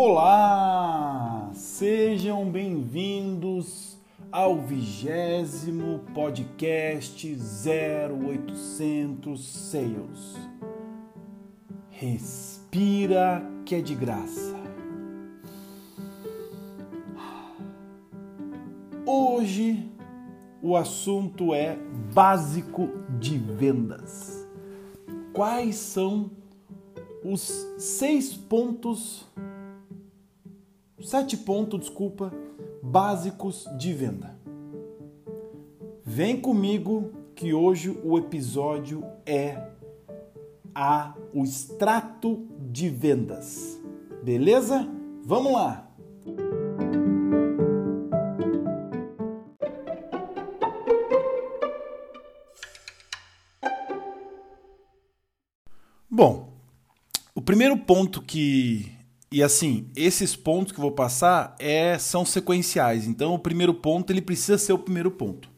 [0.00, 1.50] Olá!
[1.52, 3.98] Sejam bem-vindos
[4.30, 10.36] ao vigésimo podcast 0800 Sales.
[11.90, 14.54] Respira que é de graça.
[19.04, 19.84] Hoje
[20.62, 21.76] o assunto é
[22.14, 24.48] básico de vendas.
[25.32, 26.30] Quais são
[27.24, 29.26] os seis pontos
[31.00, 32.32] sete pontos, desculpa,
[32.82, 34.36] básicos de venda.
[36.04, 39.68] Vem comigo que hoje o episódio é
[40.74, 43.80] a o extrato de vendas.
[44.22, 44.88] Beleza?
[45.22, 45.88] Vamos lá.
[56.10, 56.52] Bom,
[57.34, 58.97] o primeiro ponto que
[59.30, 63.06] e assim, esses pontos que eu vou passar é, são sequenciais.
[63.06, 65.50] Então, o primeiro ponto ele precisa ser o primeiro ponto.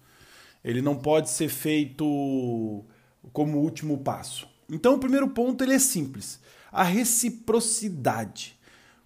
[0.65, 2.85] Ele não pode ser feito
[3.33, 4.49] como último passo.
[4.69, 6.41] Então, o primeiro ponto ele é simples:
[6.73, 8.59] a reciprocidade.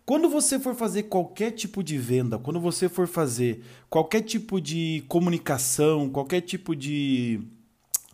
[0.06, 5.02] Quando você for fazer qualquer tipo de venda, quando você for fazer qualquer tipo de
[5.08, 7.40] comunicação, qualquer tipo de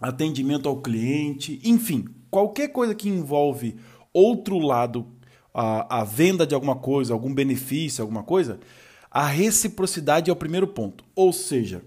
[0.00, 3.76] atendimento ao cliente, enfim, qualquer coisa que envolve
[4.12, 5.06] outro lado
[5.52, 8.60] a, a venda de alguma coisa, algum benefício, alguma coisa,
[9.10, 11.04] a reciprocidade é o primeiro ponto.
[11.14, 11.82] Ou seja,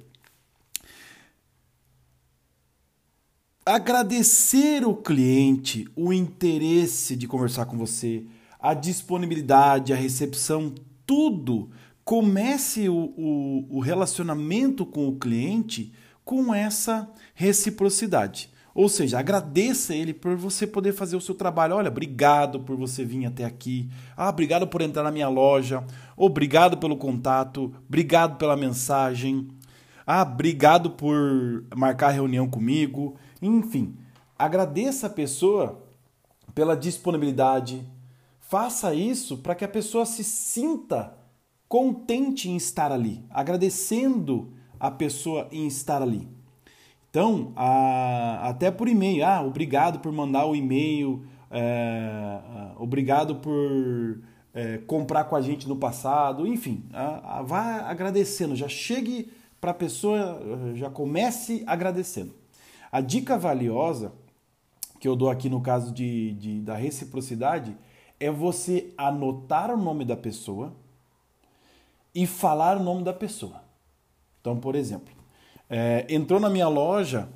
[3.65, 8.25] agradecer o cliente o interesse de conversar com você,
[8.59, 10.73] a disponibilidade, a recepção,
[11.05, 11.69] tudo.
[12.03, 15.93] Comece o, o, o relacionamento com o cliente
[16.25, 18.52] com essa reciprocidade.
[18.75, 21.75] Ou seja, agradeça ele por você poder fazer o seu trabalho.
[21.75, 23.87] Olha, obrigado por você vir até aqui.
[24.17, 25.83] Ah, obrigado por entrar na minha loja.
[26.17, 27.71] Obrigado pelo contato.
[27.87, 29.47] Obrigado pela mensagem.
[30.07, 33.15] Ah, obrigado por marcar reunião comigo.
[33.41, 33.95] Enfim,
[34.37, 35.83] agradeça a pessoa
[36.55, 37.85] pela disponibilidade.
[38.39, 41.15] Faça isso para que a pessoa se sinta
[41.67, 46.27] contente em estar ali, agradecendo a pessoa em estar ali.
[47.13, 52.39] Então, a, até por e-mail, ah, obrigado por mandar o e-mail, é,
[52.75, 58.67] obrigado por é, comprar com a gente no passado, enfim, a, a, vá agradecendo, já
[58.67, 59.31] chegue
[59.61, 60.41] para a pessoa,
[60.73, 62.33] já comece agradecendo.
[62.91, 64.11] A dica valiosa
[64.99, 67.77] que eu dou aqui no caso de, de, da reciprocidade
[68.19, 70.73] é você anotar o nome da pessoa
[72.15, 73.63] e falar o nome da pessoa.
[74.41, 75.13] Então, por exemplo,
[75.75, 77.27] é, entrou na minha loja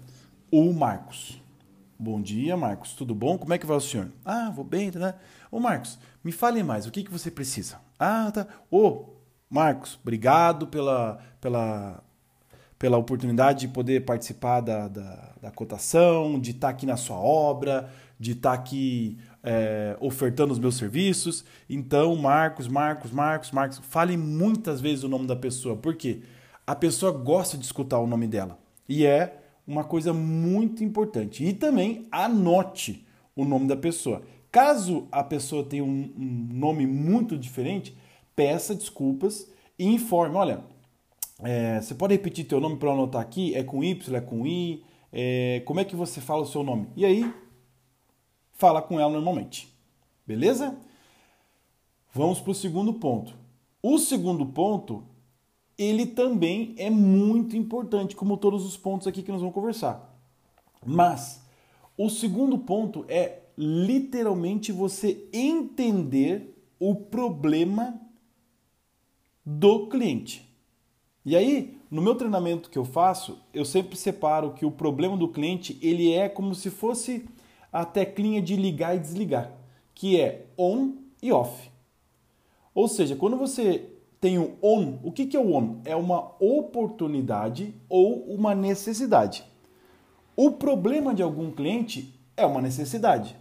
[0.52, 1.42] o Marcos.
[1.98, 2.94] Bom dia, Marcos.
[2.94, 3.36] Tudo bom?
[3.36, 4.12] Como é que vai o senhor?
[4.24, 5.16] Ah, vou bem, né?
[5.50, 6.86] Ô, Marcos, me fale mais.
[6.86, 7.80] O que, que você precisa?
[7.98, 8.46] Ah, tá.
[8.70, 9.06] Ô,
[9.50, 12.03] Marcos, obrigado pela, pela,
[12.78, 17.90] pela oportunidade de poder participar da, da, da cotação, de estar aqui na sua obra,
[18.19, 21.44] de estar aqui é, ofertando os meus serviços.
[21.68, 25.75] Então, Marcos, Marcos, Marcos, Marcos, fale muitas vezes o nome da pessoa.
[25.75, 26.22] Por quê?
[26.67, 28.59] A pessoa gosta de escutar o nome dela.
[28.89, 31.45] E é uma coisa muito importante.
[31.45, 34.22] E também anote o nome da pessoa.
[34.51, 37.97] Caso a pessoa tenha um, um nome muito diferente,
[38.35, 40.35] peça desculpas e informe.
[40.35, 40.61] Olha,
[41.39, 43.56] é, você pode repetir teu nome para anotar aqui?
[43.56, 44.83] É com Y, é com I?
[45.13, 46.89] É, como é que você fala o seu nome?
[46.97, 47.33] E aí,
[48.51, 49.73] fala com ela normalmente.
[50.25, 50.77] Beleza?
[52.13, 53.33] Vamos para o segundo ponto.
[53.81, 55.03] O segundo ponto
[55.77, 60.17] ele também é muito importante, como todos os pontos aqui que nós vamos conversar.
[60.85, 61.45] Mas
[61.97, 67.99] o segundo ponto é literalmente você entender o problema
[69.45, 70.47] do cliente.
[71.25, 75.27] E aí, no meu treinamento que eu faço, eu sempre separo que o problema do
[75.27, 77.27] cliente, ele é como se fosse
[77.71, 79.51] a teclinha de ligar e desligar,
[79.94, 81.69] que é on e off.
[82.73, 85.00] Ou seja, quando você tem o on.
[85.04, 85.81] O que, que é o on?
[85.86, 89.44] É uma oportunidade ou uma necessidade.
[90.36, 93.36] O problema de algum cliente é uma necessidade.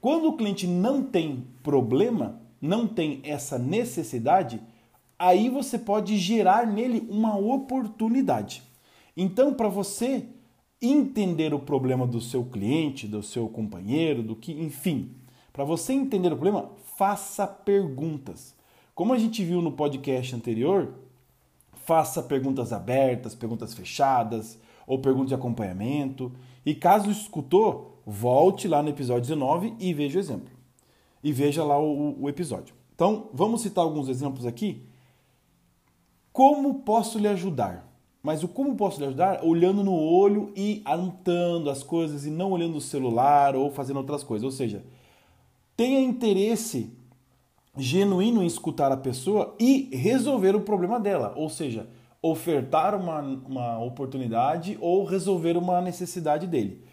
[0.00, 4.60] Quando o cliente não tem problema, não tem essa necessidade,
[5.18, 8.62] aí você pode gerar nele uma oportunidade.
[9.16, 10.26] Então, para você
[10.80, 15.14] entender o problema do seu cliente, do seu companheiro, do que, enfim,
[15.52, 18.56] para você entender o problema, faça perguntas.
[18.94, 20.94] Como a gente viu no podcast anterior,
[21.72, 26.32] faça perguntas abertas, perguntas fechadas ou perguntas de acompanhamento.
[26.64, 30.52] E caso escutou, volte lá no episódio 19 e veja o exemplo.
[31.24, 32.74] E veja lá o, o episódio.
[32.94, 34.86] Então, vamos citar alguns exemplos aqui.
[36.32, 37.88] Como posso lhe ajudar?
[38.22, 39.42] Mas o como posso lhe ajudar?
[39.42, 44.22] Olhando no olho e anotando as coisas e não olhando o celular ou fazendo outras
[44.22, 44.44] coisas.
[44.44, 44.84] Ou seja,
[45.76, 46.92] tenha interesse
[47.76, 51.32] genuíno em escutar a pessoa e resolver o problema dela.
[51.36, 51.88] Ou seja,
[52.20, 56.84] ofertar uma, uma oportunidade ou resolver uma necessidade dele.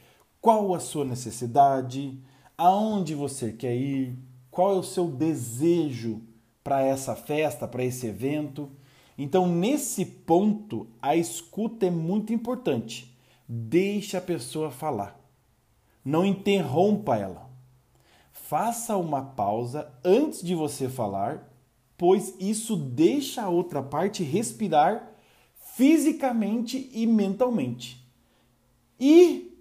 [0.42, 2.20] Qual a sua necessidade?
[2.58, 4.18] Aonde você quer ir?
[4.50, 6.22] Qual é o seu desejo
[6.64, 8.72] para essa festa, para esse evento?
[9.18, 13.14] Então, nesse ponto, a escuta é muito importante.
[13.48, 15.20] Deixe a pessoa falar.
[16.04, 17.49] Não interrompa ela.
[18.50, 21.54] Faça uma pausa antes de você falar,
[21.96, 25.08] pois isso deixa a outra parte respirar
[25.76, 28.04] fisicamente e mentalmente.
[29.00, 29.56] E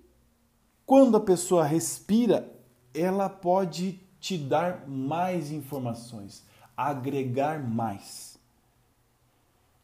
[0.87, 2.51] quando a pessoa respira,
[2.95, 8.39] ela pode te dar mais informações, agregar mais.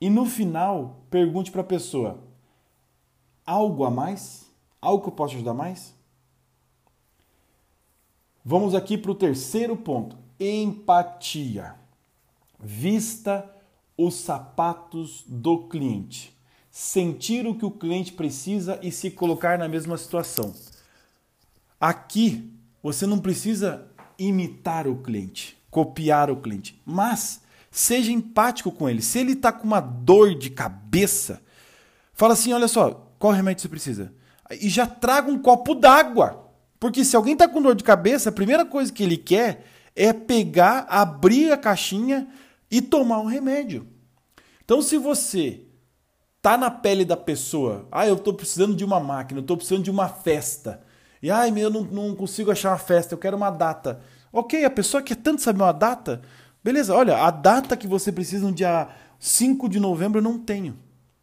[0.00, 2.24] E no final, pergunte para a pessoa:
[3.44, 4.50] algo a mais?
[4.80, 5.93] Algo que eu posso ajudar mais?
[8.44, 11.74] Vamos aqui para o terceiro ponto: empatia.
[12.58, 13.50] Vista
[13.96, 16.36] os sapatos do cliente.
[16.70, 20.52] Sentir o que o cliente precisa e se colocar na mesma situação.
[21.80, 22.52] Aqui,
[22.82, 23.86] você não precisa
[24.18, 27.44] imitar o cliente, copiar o cliente, mas
[27.74, 29.02] Seja empático com ele.
[29.02, 31.42] Se ele está com uma dor de cabeça,
[32.12, 34.14] fala assim: olha só, qual remédio você precisa?
[34.48, 36.43] E já traga um copo d'água.
[36.84, 39.64] Porque se alguém está com dor de cabeça, a primeira coisa que ele quer
[39.96, 42.28] é pegar, abrir a caixinha
[42.70, 43.88] e tomar um remédio.
[44.62, 45.62] Então, se você
[46.42, 49.82] tá na pele da pessoa, ah, eu estou precisando de uma máquina, eu estou precisando
[49.82, 50.82] de uma festa,
[51.22, 54.02] e ai, meu, eu não, não consigo achar uma festa, eu quero uma data.
[54.30, 56.20] Ok, a pessoa quer tanto saber uma data,
[56.62, 58.88] Beleza, olha, a data que você precisa no dia
[59.18, 60.76] 5 de novembro eu não tenho.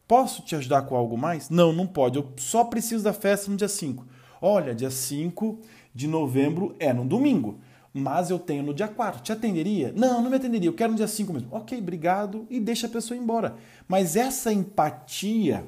[0.08, 1.52] Posso te ajudar com algo mais?
[1.52, 2.18] Não, não pode.
[2.18, 4.21] Eu só preciso da festa no dia 5.
[4.42, 5.60] Olha, dia 5
[5.94, 7.60] de novembro é no domingo,
[7.94, 9.22] mas eu tenho no dia 4.
[9.22, 9.94] Te atenderia?
[9.96, 10.68] Não, não me atenderia.
[10.68, 11.50] Eu quero no dia 5 mesmo.
[11.52, 13.56] Ok, obrigado e deixa a pessoa embora.
[13.88, 15.64] Mas essa empatia,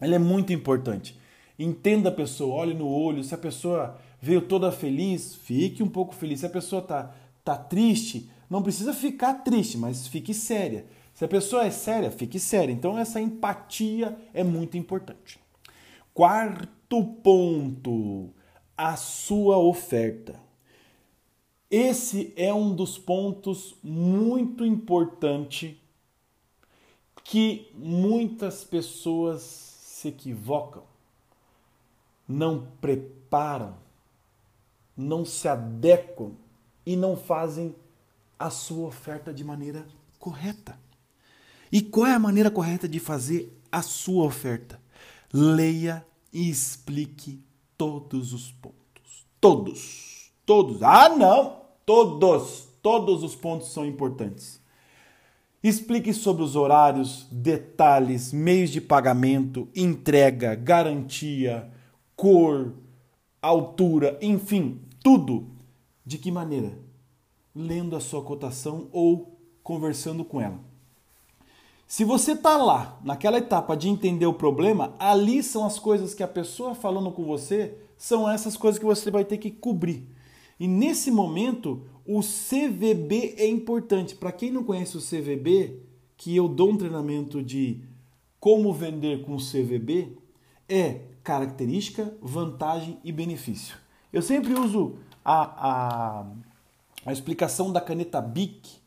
[0.00, 1.18] ela é muito importante.
[1.58, 3.22] Entenda a pessoa, olhe no olho.
[3.22, 6.40] Se a pessoa veio toda feliz, fique um pouco feliz.
[6.40, 7.14] Se a pessoa tá,
[7.44, 10.86] tá triste, não precisa ficar triste, mas fique séria.
[11.12, 12.72] Se a pessoa é séria, fique séria.
[12.72, 15.38] Então, essa empatia é muito importante.
[16.14, 18.30] Quarto ponto:
[18.76, 20.40] a sua oferta.
[21.70, 25.80] Esse é um dos pontos muito importante
[27.22, 29.42] que muitas pessoas
[29.80, 30.82] se equivocam,
[32.26, 33.76] não preparam,
[34.96, 36.32] não se adequam
[36.84, 37.74] e não fazem
[38.36, 39.86] a sua oferta de maneira
[40.18, 40.76] correta.
[41.70, 44.80] E qual é a maneira correta de fazer a sua oferta?
[45.32, 47.42] Leia e explique
[47.76, 49.26] todos os pontos.
[49.40, 50.30] Todos.
[50.44, 50.82] Todos.
[50.82, 51.60] Ah, não!
[51.84, 52.68] Todos.
[52.82, 54.60] Todos os pontos são importantes.
[55.62, 61.70] Explique sobre os horários, detalhes, meios de pagamento, entrega, garantia,
[62.16, 62.72] cor,
[63.42, 65.48] altura, enfim, tudo.
[66.06, 66.90] De que maneira?
[67.54, 70.58] lendo a sua cotação ou conversando com ela.
[71.90, 76.22] Se você está lá, naquela etapa de entender o problema, ali são as coisas que
[76.22, 80.06] a pessoa falando com você, são essas coisas que você vai ter que cobrir.
[80.60, 84.14] E nesse momento, o CVB é importante.
[84.14, 85.82] Para quem não conhece o CVB,
[86.16, 87.82] que eu dou um treinamento de
[88.38, 90.16] como vender com o CVB,
[90.68, 93.76] é característica, vantagem e benefício.
[94.12, 94.94] Eu sempre uso
[95.24, 96.26] a, a
[97.04, 98.79] a explicação da caneta BIC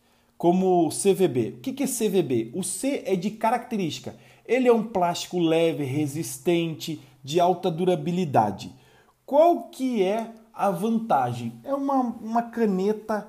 [0.43, 1.55] como CVB.
[1.55, 2.51] O que é CVB?
[2.53, 4.13] O C é de característica.
[4.45, 8.75] Ele é um plástico leve, resistente, de alta durabilidade.
[9.25, 11.53] Qual que é a vantagem?
[11.63, 13.25] É uma, uma caneta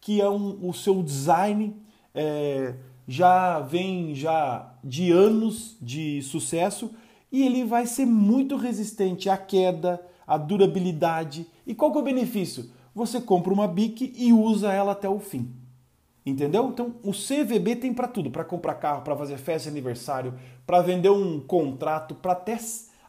[0.00, 1.76] que é um, o seu design
[2.14, 6.92] é, já vem já de anos de sucesso
[7.30, 11.46] e ele vai ser muito resistente à queda, à durabilidade.
[11.66, 12.70] E qual que é o benefício?
[12.94, 15.50] você compra uma BIC e usa ela até o fim.
[16.24, 16.68] Entendeu?
[16.68, 20.80] Então, o CVB tem para tudo, para comprar carro, para fazer festa de aniversário, para
[20.80, 22.56] vender um contrato, para até,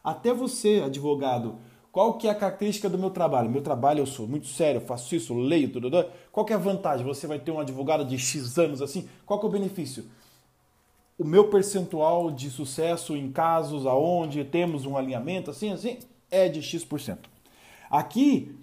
[0.03, 1.57] até você, advogado.
[1.91, 3.51] Qual que é a característica do meu trabalho?
[3.51, 5.91] Meu trabalho, eu sou muito sério, faço isso, leio, tudo.
[5.91, 6.09] tudo.
[6.31, 7.05] Qual que é a vantagem?
[7.05, 9.07] Você vai ter um advogado de X anos assim?
[9.27, 10.05] Qual que é o benefício?
[11.19, 15.99] O meu percentual de sucesso em casos aonde temos um alinhamento assim, assim,
[16.31, 17.29] é de X%.
[17.91, 18.57] Aqui,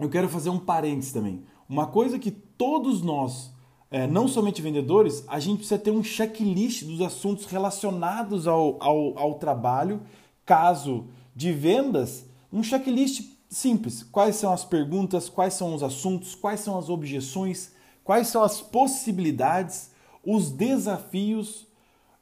[0.00, 1.42] eu quero fazer um parênteses também.
[1.68, 3.52] Uma coisa que todos nós,
[3.90, 9.18] é, não somente vendedores, a gente precisa ter um checklist dos assuntos relacionados ao, ao,
[9.18, 10.02] ao trabalho.
[10.44, 14.02] Caso de vendas, um checklist simples.
[14.02, 18.60] Quais são as perguntas, quais são os assuntos, quais são as objeções, quais são as
[18.60, 19.90] possibilidades,
[20.24, 21.66] os desafios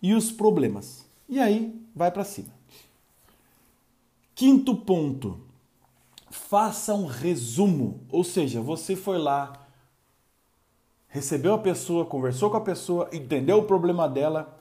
[0.02, 1.04] e os problemas.
[1.28, 2.52] E aí vai para cima.
[4.35, 5.40] Quinto ponto.
[6.30, 9.63] Faça um resumo, ou seja, você foi lá,
[11.14, 14.59] recebeu a pessoa, conversou com a pessoa, entendeu o problema dela,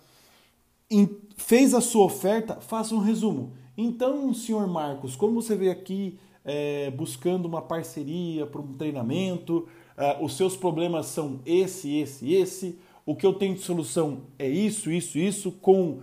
[1.35, 3.53] fez a sua oferta, faça um resumo.
[3.75, 9.67] Então, senhor Marcos, como você veio aqui é, buscando uma parceria para um treinamento,
[9.97, 14.47] é, os seus problemas são esse, esse, esse, o que eu tenho de solução é
[14.47, 16.01] isso, isso, isso, com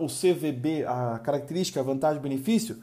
[0.00, 2.76] o CVB, a característica, a vantagem, benefício,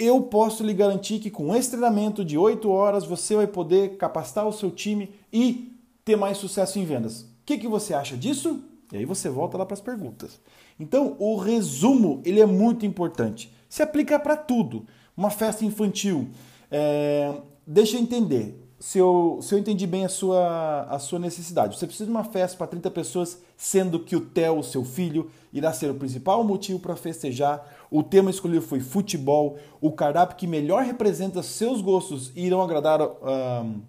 [0.00, 4.48] eu posso lhe garantir que com esse treinamento de 8 horas você vai poder capacitar
[4.48, 7.20] o seu time e ter mais sucesso em vendas.
[7.20, 8.64] O que, que você acha disso?
[8.90, 10.40] E aí você volta lá para as perguntas.
[10.78, 13.52] Então, o resumo ele é muito importante.
[13.68, 14.86] Se aplica para tudo.
[15.14, 16.30] Uma festa infantil.
[16.70, 17.34] É...
[17.66, 21.78] Deixa eu entender se eu, se eu entendi bem a sua, a sua necessidade.
[21.78, 25.70] Você precisa de uma festa para 30 pessoas, sendo que o Theo, seu filho, irá
[25.70, 27.62] ser o principal motivo para festejar.
[27.90, 29.58] O tema escolhido foi futebol.
[29.82, 33.82] O cardápio que melhor representa seus gostos e irão agradar um,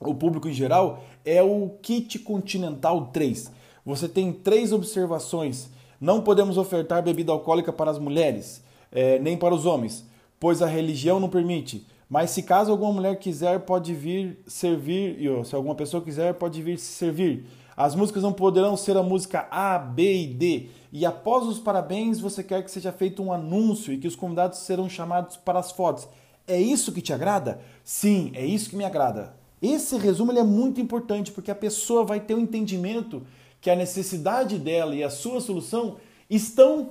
[0.00, 3.48] o público em geral é o Kit Continental 3.
[3.86, 5.68] Você tem três observações.
[6.00, 10.04] Não podemos ofertar bebida alcoólica para as mulheres, é, nem para os homens,
[10.40, 11.86] pois a religião não permite.
[12.12, 16.60] Mas se caso alguma mulher quiser, pode vir servir, e se alguma pessoa quiser, pode
[16.60, 17.46] vir servir.
[17.74, 20.66] As músicas não poderão ser a música A, B e D.
[20.92, 24.58] E após os parabéns, você quer que seja feito um anúncio e que os convidados
[24.58, 26.06] serão chamados para as fotos.
[26.46, 27.62] É isso que te agrada?
[27.82, 29.34] Sim, é isso que me agrada.
[29.62, 33.22] Esse resumo é muito importante porque a pessoa vai ter o um entendimento
[33.58, 35.96] que a necessidade dela e a sua solução
[36.28, 36.90] estão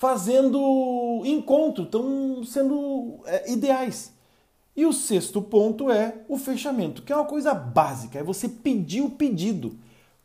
[0.00, 4.10] fazendo encontro, estão sendo é, ideais.
[4.74, 9.02] E o sexto ponto é o fechamento, que é uma coisa básica, é você pedir
[9.02, 9.78] o pedido.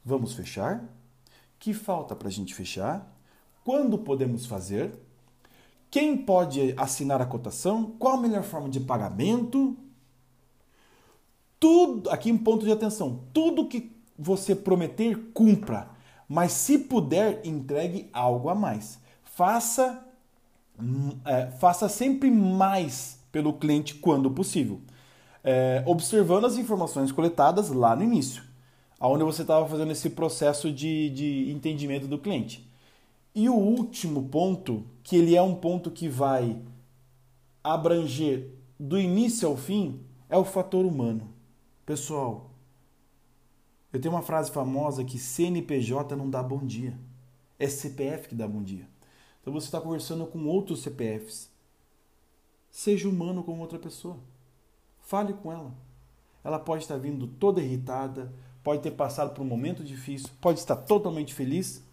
[0.04, 0.86] Vamos fechar?
[1.60, 3.14] Que falta para a gente fechar?
[3.66, 4.94] Quando podemos fazer?
[5.92, 7.96] Quem pode assinar a cotação?
[8.00, 9.76] Qual a melhor forma de pagamento?
[11.60, 15.90] Tudo, aqui um ponto de atenção, tudo que você prometer, cumpra.
[16.28, 19.00] Mas se puder, entregue algo a mais.
[19.24, 20.06] Faça,
[20.80, 24.82] hum, é, faça sempre mais pelo cliente quando possível,
[25.44, 28.44] é, observando as informações coletadas lá no início,
[29.00, 32.68] onde você estava fazendo esse processo de, de entendimento do cliente.
[33.34, 36.60] E o último ponto, que ele é um ponto que vai
[37.64, 41.30] abranger do início ao fim, é o fator humano.
[41.86, 42.52] Pessoal,
[43.94, 46.98] eu tenho uma frase famosa que CNPJ não dá bom dia.
[47.58, 48.88] É CPF que dá bom dia.
[49.42, 51.50] Então você está conversando com outros CPFs.
[52.70, 54.18] Seja humano como outra pessoa.
[55.02, 55.74] Fale com ela.
[56.44, 58.34] Ela pode estar vindo toda irritada,
[58.64, 61.84] pode ter passado por um momento difícil, pode estar totalmente feliz.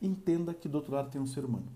[0.00, 1.68] Entenda que do outro lado tem um ser humano.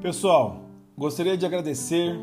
[0.00, 0.62] Pessoal,
[0.96, 2.16] gostaria de agradecer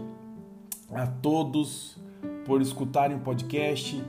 [0.90, 1.98] a todos
[2.46, 4.02] por escutarem o podcast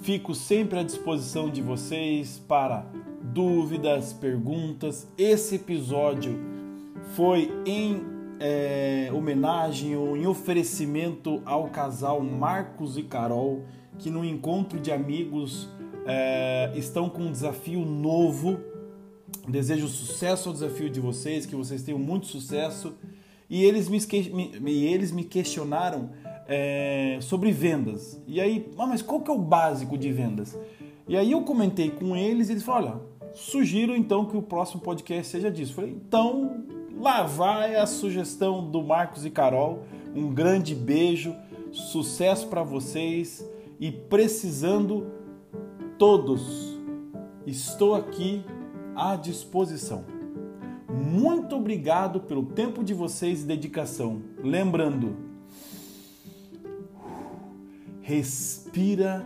[0.00, 2.86] Fico sempre à disposição de vocês para
[3.20, 5.08] dúvidas, perguntas.
[5.18, 6.38] Esse episódio
[7.14, 8.00] foi em
[8.38, 13.64] é, homenagem ou em oferecimento ao casal Marcos e Carol,
[13.98, 15.68] que no encontro de amigos
[16.06, 18.56] é, estão com um desafio novo.
[19.48, 22.94] Desejo sucesso ao desafio de vocês, que vocês tenham muito sucesso.
[23.50, 23.98] E eles me,
[24.60, 26.10] me, eles me questionaram
[26.48, 28.20] é, sobre vendas.
[28.26, 30.58] E aí, ah, mas qual que é o básico de vendas?
[31.06, 34.80] E aí eu comentei com eles e eles falaram, olha, sugiro então que o próximo
[34.80, 35.74] podcast seja disso.
[35.74, 36.64] falei, então
[36.98, 39.84] lá vai a sugestão do Marcos e Carol.
[40.14, 41.36] Um grande beijo,
[41.70, 43.46] sucesso para vocês
[43.78, 45.06] e precisando
[45.98, 46.78] todos,
[47.46, 48.42] estou aqui
[48.96, 50.04] à disposição.
[50.88, 54.22] Muito obrigado pelo tempo de vocês e dedicação.
[54.42, 55.27] Lembrando,
[58.08, 59.22] respira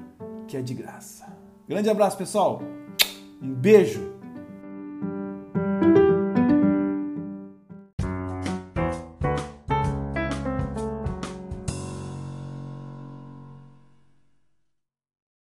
[0.48, 1.24] que é de graça.
[1.68, 2.60] Grande abraço, pessoal.
[3.40, 4.11] Um beijo.